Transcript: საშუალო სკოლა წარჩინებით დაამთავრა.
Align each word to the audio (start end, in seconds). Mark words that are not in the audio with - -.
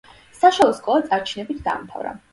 საშუალო 0.37 0.71
სკოლა 0.79 1.05
წარჩინებით 1.11 1.63
დაამთავრა. 1.69 2.17